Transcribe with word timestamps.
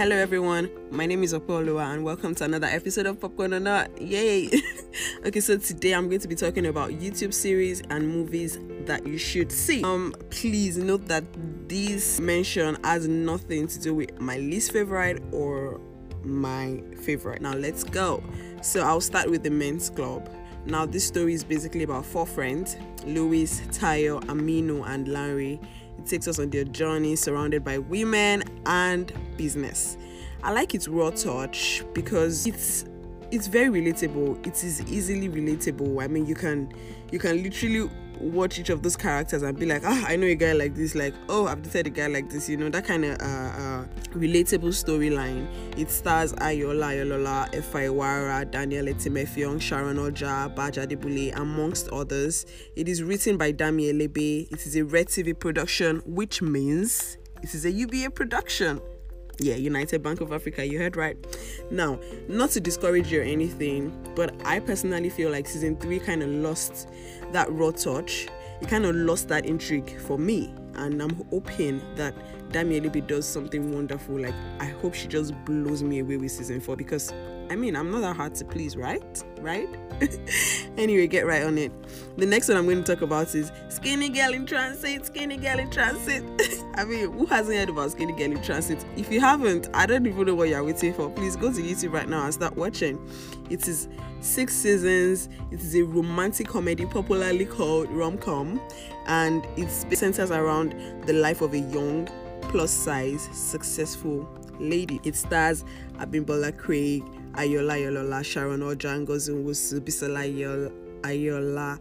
Hello, 0.00 0.16
everyone. 0.16 0.70
My 0.90 1.04
name 1.04 1.22
is 1.22 1.34
Apollo, 1.34 1.78
and 1.78 2.02
welcome 2.02 2.34
to 2.36 2.44
another 2.44 2.68
episode 2.68 3.04
of 3.04 3.20
Popcorn 3.20 3.52
or 3.52 3.60
Not. 3.60 4.00
Yay! 4.00 4.48
okay, 5.26 5.40
so 5.40 5.58
today 5.58 5.92
I'm 5.92 6.08
going 6.08 6.22
to 6.22 6.26
be 6.26 6.34
talking 6.34 6.64
about 6.64 6.92
YouTube 6.92 7.34
series 7.34 7.82
and 7.90 8.08
movies 8.08 8.58
that 8.86 9.06
you 9.06 9.18
should 9.18 9.52
see. 9.52 9.84
Um, 9.84 10.14
please 10.30 10.78
note 10.78 11.06
that 11.08 11.24
this 11.68 12.18
mention 12.18 12.82
has 12.82 13.08
nothing 13.08 13.66
to 13.66 13.78
do 13.78 13.94
with 13.94 14.18
my 14.18 14.38
least 14.38 14.72
favorite 14.72 15.22
or 15.32 15.78
my 16.22 16.82
favorite. 17.02 17.42
Now, 17.42 17.52
let's 17.52 17.84
go. 17.84 18.22
So, 18.62 18.80
I'll 18.80 19.02
start 19.02 19.28
with 19.28 19.42
the 19.42 19.50
men's 19.50 19.90
club. 19.90 20.30
Now, 20.64 20.86
this 20.86 21.06
story 21.06 21.34
is 21.34 21.44
basically 21.44 21.82
about 21.82 22.06
four 22.06 22.26
friends 22.26 22.78
Louis, 23.04 23.60
Tayo, 23.68 24.24
Aminu, 24.24 24.82
and 24.86 25.08
Larry 25.08 25.60
it 26.00 26.06
takes 26.06 26.26
us 26.26 26.38
on 26.38 26.50
their 26.50 26.64
journey 26.64 27.14
surrounded 27.14 27.62
by 27.62 27.78
women 27.78 28.42
and 28.66 29.12
business. 29.36 29.98
I 30.42 30.52
like 30.52 30.74
its 30.74 30.88
raw 30.88 31.10
touch 31.10 31.84
because 31.92 32.46
it's 32.46 32.86
it's 33.30 33.46
very 33.46 33.68
relatable. 33.68 34.44
It 34.46 34.64
is 34.64 34.80
easily 34.90 35.28
relatable. 35.28 36.02
I 36.02 36.08
mean, 36.08 36.26
you 36.26 36.34
can 36.34 36.72
you 37.12 37.18
can 37.18 37.42
literally 37.42 37.90
watch 38.20 38.58
each 38.58 38.70
of 38.70 38.82
those 38.82 38.96
characters 38.96 39.42
and 39.42 39.58
be 39.58 39.66
like, 39.66 39.82
ah, 39.84 40.04
I 40.06 40.16
know 40.16 40.26
a 40.26 40.34
guy 40.34 40.52
like 40.52 40.74
this. 40.74 40.94
Like, 40.94 41.14
oh, 41.28 41.46
I've 41.46 41.62
dated 41.62 41.88
a 41.88 41.90
guy 41.90 42.06
like 42.06 42.30
this. 42.30 42.48
You 42.48 42.56
know 42.56 42.68
that 42.68 42.84
kind 42.84 43.04
of 43.04 43.20
uh, 43.20 43.24
uh, 43.24 43.84
relatable 44.12 44.72
storyline. 44.72 45.46
It 45.78 45.90
stars 45.90 46.32
Ayoola 46.34 46.94
Ayolola, 46.94 47.52
Efa 47.52 47.88
Iwara, 47.88 48.50
Daniel 48.50 48.86
Etim 48.86 49.20
Effiong, 49.22 49.60
Sharon 49.60 49.96
Ooja, 49.96 50.54
Baaj 50.54 50.86
Adebule, 50.86 51.36
amongst 51.36 51.88
others. 51.88 52.46
It 52.76 52.88
is 52.88 53.02
written 53.02 53.36
by 53.36 53.52
Dami 53.52 53.92
Elebe. 53.92 54.50
It 54.52 54.66
is 54.66 54.76
a 54.76 54.84
Red 54.84 55.08
TV 55.08 55.38
production, 55.38 56.02
which 56.04 56.42
means 56.42 57.18
it 57.42 57.54
is 57.54 57.64
a 57.64 57.70
UBA 57.70 58.10
production 58.10 58.80
yeah 59.40 59.54
united 59.54 60.02
bank 60.02 60.20
of 60.20 60.32
africa 60.32 60.66
you 60.66 60.78
heard 60.78 60.96
right 60.96 61.16
now 61.70 61.98
not 62.28 62.50
to 62.50 62.60
discourage 62.60 63.10
you 63.10 63.20
or 63.20 63.24
anything 63.24 63.92
but 64.14 64.34
i 64.44 64.58
personally 64.60 65.10
feel 65.10 65.30
like 65.30 65.46
season 65.46 65.76
three 65.76 65.98
kind 65.98 66.22
of 66.22 66.28
lost 66.28 66.88
that 67.32 67.50
raw 67.52 67.70
touch 67.70 68.28
it 68.60 68.68
kind 68.68 68.84
of 68.84 68.94
lost 68.94 69.28
that 69.28 69.46
intrigue 69.46 69.98
for 70.00 70.18
me 70.18 70.54
and 70.74 71.02
i'm 71.02 71.14
hoping 71.30 71.80
that 71.96 72.14
Dami 72.50 72.80
Elebe 72.80 73.06
does 73.06 73.26
something 73.26 73.72
wonderful 73.72 74.18
like 74.18 74.34
i 74.58 74.66
hope 74.66 74.94
she 74.94 75.06
just 75.06 75.34
blows 75.44 75.82
me 75.82 76.00
away 76.00 76.16
with 76.16 76.30
season 76.30 76.60
four 76.60 76.76
because 76.76 77.12
I 77.50 77.56
mean, 77.56 77.74
I'm 77.74 77.90
not 77.90 78.02
that 78.02 78.14
hard 78.14 78.36
to 78.36 78.44
please, 78.44 78.76
right? 78.76 79.24
Right? 79.40 79.68
anyway, 80.76 81.08
get 81.08 81.26
right 81.26 81.42
on 81.42 81.58
it. 81.58 81.72
The 82.16 82.24
next 82.24 82.48
one 82.48 82.56
I'm 82.56 82.64
going 82.64 82.84
to 82.84 82.94
talk 82.94 83.02
about 83.02 83.34
is 83.34 83.50
Skinny 83.68 84.08
Girl 84.08 84.32
in 84.32 84.46
Transit. 84.46 85.06
Skinny 85.06 85.36
Girl 85.36 85.58
in 85.58 85.68
Transit. 85.68 86.22
I 86.80 86.84
mean, 86.86 87.12
who 87.12 87.26
hasn't 87.26 87.58
heard 87.58 87.68
about 87.68 87.90
Skinny 87.90 88.14
Girl 88.14 88.32
in 88.32 88.42
Transit? 88.42 88.82
If 88.96 89.12
you 89.12 89.20
haven't, 89.20 89.68
I 89.74 89.84
don't 89.84 90.06
even 90.06 90.26
know 90.26 90.34
what 90.34 90.48
you're 90.48 90.64
waiting 90.64 90.94
for. 90.94 91.10
Please 91.10 91.36
go 91.36 91.52
to 91.52 91.60
YouTube 91.60 91.92
right 91.92 92.08
now 92.08 92.24
and 92.24 92.32
start 92.32 92.56
watching. 92.56 92.98
It 93.50 93.68
is 93.68 93.86
six 94.22 94.54
seasons. 94.54 95.28
It 95.50 95.60
is 95.60 95.74
a 95.76 95.82
romantic 95.82 96.48
comedy 96.48 96.86
popularly 96.86 97.44
called 97.44 97.90
rom 97.90 98.16
com, 98.16 98.62
and 99.08 99.46
it 99.58 99.68
centers 99.94 100.30
around 100.30 100.74
the 101.04 101.12
life 101.12 101.42
of 101.42 101.52
a 101.52 101.58
young, 101.58 102.08
plus 102.44 102.70
size, 102.70 103.28
successful 103.30 104.26
lady. 104.58 105.02
It 105.04 105.16
stars 105.16 105.66
Abimbola 105.98 106.56
Craig, 106.56 107.04
Ayoola 107.32 107.74
Ayolola, 107.74 108.24
Sharon 108.24 108.60
Ooja, 108.60 109.06
Ngozi 109.06 109.34
Nwosu, 109.34 109.80
Bisola 109.80 110.72
Aiyeola, 111.02 111.78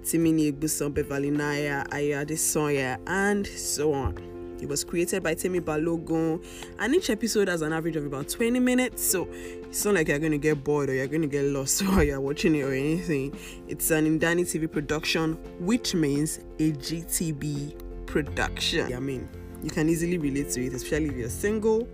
Timini 0.00 0.50
Egbuson, 0.54 0.94
Beverly 0.94 1.32
Ayade 1.32 2.38
Sonya, 2.38 2.98
and 3.06 3.46
so 3.46 3.92
on. 3.92 4.37
It 4.60 4.68
was 4.68 4.84
created 4.84 5.22
by 5.22 5.34
Temi 5.34 5.60
Balogun, 5.60 6.44
and 6.78 6.94
each 6.94 7.10
episode 7.10 7.48
has 7.48 7.62
an 7.62 7.72
average 7.72 7.96
of 7.96 8.06
about 8.06 8.28
20 8.28 8.58
minutes. 8.58 9.04
So 9.04 9.28
it's 9.30 9.84
not 9.84 9.94
like 9.94 10.08
you're 10.08 10.18
going 10.18 10.32
to 10.32 10.38
get 10.38 10.64
bored 10.64 10.90
or 10.90 10.94
you're 10.94 11.06
going 11.06 11.22
to 11.22 11.28
get 11.28 11.44
lost 11.44 11.80
while 11.86 12.02
you're 12.02 12.20
watching 12.20 12.54
it 12.54 12.62
or 12.62 12.72
anything. 12.72 13.36
It's 13.68 13.90
an 13.90 14.18
Ndani 14.18 14.42
TV 14.42 14.70
production, 14.70 15.34
which 15.60 15.94
means 15.94 16.38
a 16.58 16.72
GTB 16.72 18.06
production. 18.06 18.92
I 18.92 19.00
mean, 19.00 19.28
you 19.62 19.70
can 19.70 19.88
easily 19.88 20.18
relate 20.18 20.50
to 20.50 20.64
it, 20.64 20.72
especially 20.72 21.08
if 21.08 21.16
you're 21.16 21.28
single, 21.28 21.88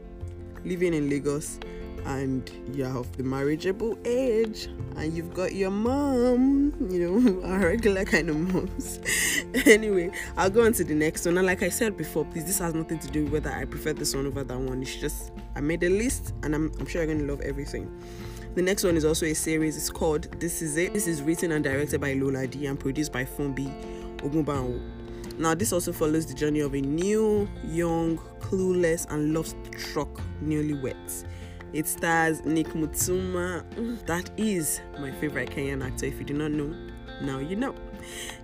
living 0.65 0.95
in 0.95 1.11
Lagos, 1.11 1.59
and 2.07 2.51
you're 2.73 2.97
of 2.97 3.17
the 3.17 3.23
marriageable 3.23 3.99
age 4.05 4.67
and 4.97 5.13
you've 5.15 5.33
got 5.33 5.55
your 5.55 5.71
mom, 5.71 6.75
you 6.91 7.11
know, 7.11 7.43
a 7.45 7.59
regular 7.59 8.05
kind 8.05 8.29
of 8.29 8.37
moms. 8.37 9.01
anyway, 9.67 10.11
I'll 10.37 10.51
go 10.51 10.65
on 10.65 10.73
to 10.75 10.85
the 10.85 10.95
next 10.95 11.27
one. 11.27 11.39
And 11.39 11.47
like 11.47 11.63
I 11.63 11.69
said 11.69 11.97
before, 11.97 12.25
please, 12.25 12.45
this 12.45 12.59
has 12.59 12.75
nothing 12.75 12.99
to 12.99 13.09
do 13.09 13.25
with 13.25 13.33
whether 13.45 13.51
I 13.51 13.65
prefer 13.65 13.93
this 13.93 14.15
one 14.15 14.27
over 14.27 14.45
that 14.45 14.59
one. 14.59 14.83
It's 14.83 14.97
just, 14.97 15.33
I 15.57 15.61
made 15.61 15.83
a 15.83 15.89
list 15.89 16.35
and 16.43 16.55
I'm, 16.55 16.73
I'm 16.79 16.87
sure 16.87 17.03
you're 17.03 17.13
going 17.13 17.27
to 17.27 17.33
love 17.33 17.41
everything. 17.41 17.91
The 18.55 18.63
next 18.63 18.85
one 18.85 18.97
is 18.97 19.05
also 19.05 19.27
a 19.27 19.35
series. 19.35 19.77
It's 19.77 19.91
called 19.91 20.41
This 20.41 20.63
Is 20.63 20.77
It. 20.77 20.93
This 20.93 21.07
is 21.07 21.23
written 21.23 21.53
and 21.53 21.65
directed 21.65 22.01
by 22.01 22.13
Lola 22.13 22.47
D 22.47 22.67
and 22.67 22.79
produced 22.79 23.13
by 23.13 23.25
Fumbi 23.25 23.73
Ogunbanwo. 24.19 24.81
Now, 25.39 25.55
this 25.55 25.73
also 25.73 25.93
follows 25.93 26.27
the 26.27 26.35
journey 26.35 26.61
of 26.61 26.75
a 26.75 26.81
new, 26.81 27.49
young, 27.65 28.19
clueless, 28.39 29.11
and 29.11 29.35
love-struck 29.35 30.21
newlyweds 30.41 31.25
it 31.75 31.89
stars 31.89 32.45
Nick 32.45 32.69
Mutuma. 32.69 33.65
Mm, 33.75 34.07
that 34.07 34.31
is 34.37 34.81
my 35.01 35.11
favorite 35.13 35.51
Kenyan 35.51 35.85
actor. 35.85 36.07
If 36.07 36.19
you 36.19 36.25
do 36.25 36.35
not 36.35 36.53
know, 36.53 36.75
now 37.21 37.39
you 37.39 37.57
know. 37.57 37.75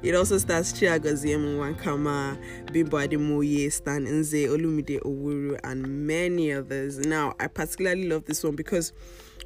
It 0.03 0.15
also 0.15 0.39
stars 0.39 0.73
Chiagozie 0.73 1.37
Wankama, 1.37 2.39
Bimbo 2.73 2.97
Ademoye, 2.99 3.71
Stan 3.71 4.07
Nze, 4.07 4.49
Olumide 4.49 5.01
Oworu, 5.03 5.59
and 5.63 6.07
many 6.07 6.53
others. 6.53 6.99
Now, 6.99 7.35
I 7.39 7.47
particularly 7.47 8.09
love 8.09 8.25
this 8.25 8.43
one 8.43 8.57
because 8.57 8.93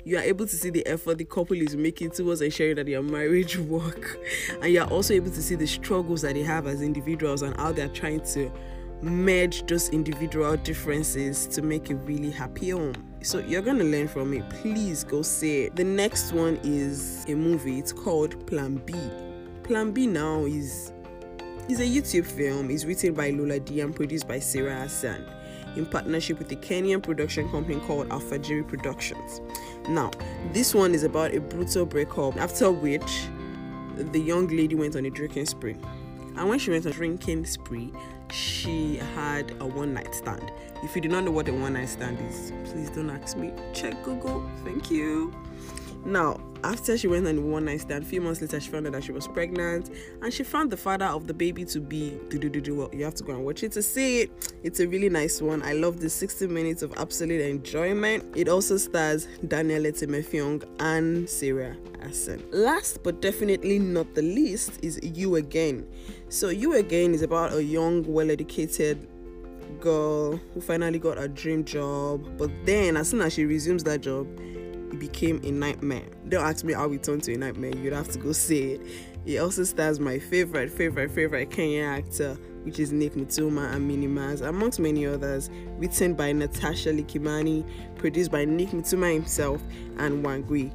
you 0.04 0.16
are 0.16 0.22
able 0.22 0.46
to 0.46 0.56
see 0.56 0.70
the 0.70 0.86
effort 0.86 1.18
the 1.18 1.24
couple 1.24 1.56
is 1.56 1.76
making 1.76 2.10
towards 2.10 2.42
ensuring 2.42 2.76
that 2.76 2.86
their 2.86 3.02
marriage 3.02 3.58
work, 3.58 4.18
and 4.62 4.72
you 4.72 4.80
are 4.80 4.88
also 4.88 5.14
able 5.14 5.30
to 5.30 5.42
see 5.42 5.54
the 5.56 5.66
struggles 5.66 6.22
that 6.22 6.34
they 6.34 6.42
have 6.42 6.66
as 6.66 6.82
individuals 6.82 7.42
and 7.42 7.56
how 7.56 7.72
they 7.72 7.82
are 7.82 7.88
trying 7.88 8.20
to 8.20 8.50
merge 9.02 9.66
those 9.66 9.88
individual 9.90 10.56
differences 10.56 11.46
to 11.48 11.62
make 11.62 11.90
a 11.90 11.94
really 11.96 12.30
happy 12.30 12.70
home. 12.70 12.94
So 13.22 13.38
you're 13.38 13.62
gonna 13.62 13.84
learn 13.84 14.08
from 14.08 14.32
it. 14.34 14.48
Please 14.50 15.04
go 15.04 15.22
see 15.22 15.62
it. 15.64 15.76
The 15.76 15.84
next 15.84 16.32
one 16.32 16.58
is 16.62 17.24
a 17.28 17.34
movie. 17.34 17.78
It's 17.78 17.92
called 17.92 18.46
Plan 18.46 18.76
B. 18.76 18.94
Plan 19.62 19.92
B 19.92 20.06
now 20.06 20.44
is 20.44 20.92
is 21.68 21.80
a 21.80 21.84
YouTube 21.84 22.26
film. 22.26 22.70
It's 22.70 22.84
written 22.84 23.14
by 23.14 23.30
Lola 23.30 23.58
D 23.58 23.80
and 23.80 23.94
produced 23.94 24.28
by 24.28 24.38
Sarah 24.38 24.80
Hassan 24.80 25.24
in 25.76 25.86
partnership 25.86 26.38
with 26.38 26.52
a 26.52 26.56
Kenyan 26.56 27.02
production 27.02 27.48
company 27.50 27.80
called 27.80 28.08
Alfajiri 28.08 28.66
Productions. 28.66 29.40
Now, 29.88 30.10
this 30.52 30.74
one 30.74 30.94
is 30.94 31.02
about 31.02 31.34
a 31.34 31.40
brutal 31.40 31.86
breakup 31.86 32.36
after 32.36 32.70
which 32.70 33.26
the 33.96 34.20
young 34.20 34.48
lady 34.48 34.74
went 34.74 34.96
on 34.96 35.06
a 35.06 35.10
drinking 35.10 35.46
spree. 35.46 35.76
And 36.36 36.48
when 36.48 36.58
she 36.58 36.70
went 36.70 36.84
on 36.86 36.92
a 36.92 36.94
drinking 36.94 37.46
spree, 37.46 37.92
she 38.34 38.96
had 39.14 39.52
a 39.60 39.66
one 39.66 39.94
night 39.94 40.14
stand. 40.14 40.50
If 40.82 40.96
you 40.96 41.02
do 41.02 41.08
not 41.08 41.24
know 41.24 41.30
what 41.30 41.48
a 41.48 41.52
one 41.52 41.74
night 41.74 41.88
stand 41.88 42.18
is, 42.28 42.52
please 42.64 42.90
don't 42.90 43.08
ask 43.08 43.36
me. 43.36 43.52
Check 43.72 44.02
Google. 44.02 44.48
Thank 44.64 44.90
you. 44.90 45.32
Now, 46.04 46.40
after 46.62 46.96
she 46.96 47.08
went 47.08 47.26
on 47.26 47.38
a 47.38 47.40
one 47.40 47.66
night 47.66 47.82
stand, 47.82 48.04
a 48.04 48.06
few 48.06 48.20
months 48.20 48.40
later, 48.40 48.58
she 48.60 48.70
found 48.70 48.86
out 48.86 48.92
that 48.92 49.04
she 49.04 49.12
was 49.12 49.28
pregnant 49.28 49.90
and 50.22 50.32
she 50.32 50.44
found 50.44 50.70
the 50.70 50.76
father 50.76 51.06
of 51.06 51.26
the 51.26 51.34
baby 51.34 51.64
to 51.66 51.80
be. 51.80 52.18
Well, 52.32 52.90
you 52.92 53.04
have 53.04 53.14
to 53.16 53.24
go 53.24 53.32
and 53.32 53.44
watch 53.44 53.62
it 53.62 53.72
to 53.72 53.82
see 53.82 54.20
it. 54.20 54.54
It's 54.62 54.80
a 54.80 54.88
really 54.88 55.08
nice 55.08 55.40
one. 55.42 55.62
I 55.62 55.72
love 55.72 56.00
the 56.00 56.08
60 56.08 56.46
minutes 56.46 56.82
of 56.82 56.92
absolute 56.96 57.42
enjoyment. 57.42 58.24
It 58.34 58.48
also 58.48 58.76
stars 58.76 59.28
Daniel 59.46 59.82
Etim 59.82 60.10
Effiong 60.18 60.64
and 60.80 61.28
Sarah 61.28 61.76
Hassan. 62.02 62.42
Last 62.50 63.02
but 63.02 63.20
definitely 63.20 63.78
not 63.78 64.14
the 64.14 64.22
least 64.22 64.78
is 64.82 64.98
You 65.02 65.36
Again. 65.36 65.86
So, 66.28 66.48
You 66.48 66.74
Again 66.74 67.14
is 67.14 67.22
about 67.22 67.52
a 67.52 67.62
young, 67.62 68.04
well 68.04 68.30
educated 68.30 69.08
girl 69.80 70.36
who 70.54 70.60
finally 70.60 70.98
got 70.98 71.18
a 71.18 71.28
dream 71.28 71.64
job, 71.64 72.26
but 72.38 72.50
then 72.64 72.96
as 72.96 73.10
soon 73.10 73.20
as 73.20 73.34
she 73.34 73.44
resumes 73.44 73.84
that 73.84 74.00
job, 74.00 74.26
became 74.94 75.40
a 75.44 75.50
nightmare. 75.50 76.08
Don't 76.28 76.44
ask 76.44 76.64
me 76.64 76.72
how 76.72 76.90
it 76.92 77.02
turned 77.02 77.22
to 77.24 77.34
a 77.34 77.36
nightmare, 77.36 77.76
you'd 77.76 77.92
have 77.92 78.08
to 78.08 78.18
go 78.18 78.32
see 78.32 78.72
it. 78.72 78.80
It 79.26 79.38
also 79.38 79.64
stars 79.64 79.98
my 79.98 80.18
favorite, 80.18 80.70
favorite, 80.70 81.10
favorite 81.10 81.50
Kenyan 81.50 81.98
actor, 81.98 82.34
which 82.64 82.78
is 82.78 82.92
Nick 82.92 83.14
Mutuma 83.14 83.74
and 83.74 83.90
Minimaz, 83.90 84.46
amongst 84.46 84.78
many 84.78 85.06
others, 85.06 85.50
written 85.78 86.14
by 86.14 86.32
Natasha 86.32 86.90
Likimani, 86.90 87.64
produced 87.96 88.30
by 88.30 88.44
Nick 88.44 88.70
Mutuma 88.70 89.12
himself 89.12 89.62
and 89.98 90.24
Wangui. 90.24 90.72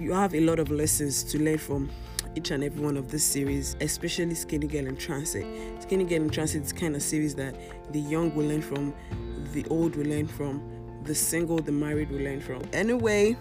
You 0.00 0.12
have 0.12 0.34
a 0.34 0.40
lot 0.40 0.58
of 0.58 0.70
lessons 0.70 1.22
to 1.24 1.38
learn 1.38 1.58
from 1.58 1.90
each 2.34 2.50
and 2.50 2.64
every 2.64 2.82
one 2.82 2.96
of 2.96 3.10
this 3.10 3.22
series, 3.22 3.76
especially 3.80 4.34
Skinny 4.34 4.66
Girl 4.66 4.86
in 4.86 4.96
Transit. 4.96 5.44
Skinny 5.82 6.04
Girl 6.04 6.22
in 6.22 6.30
Transit 6.30 6.62
is 6.62 6.72
kind 6.72 6.96
of 6.96 7.02
series 7.02 7.34
that 7.34 7.54
the 7.92 8.00
young 8.00 8.34
will 8.34 8.46
learn 8.46 8.62
from, 8.62 8.94
the 9.52 9.64
old 9.66 9.96
will 9.96 10.06
learn 10.06 10.26
from, 10.26 10.62
the 11.04 11.14
single, 11.14 11.58
the 11.58 11.72
married 11.72 12.10
will 12.10 12.20
learn 12.20 12.40
from. 12.40 12.62
Anyway, 12.72 13.36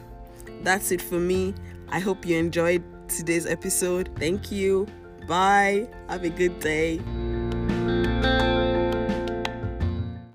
that's 0.64 0.92
it 0.92 1.02
for 1.02 1.20
me. 1.20 1.54
I 1.90 2.00
hope 2.00 2.26
you 2.26 2.38
enjoyed 2.38 2.84
today's 3.08 3.46
episode. 3.46 4.10
Thank 4.18 4.52
you. 4.52 4.88
Bye. 5.28 5.88
Have 6.08 6.24
a 6.24 6.30
good 6.30 6.60
day. 6.60 7.00